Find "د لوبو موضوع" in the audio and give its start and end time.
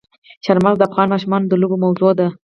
1.49-2.11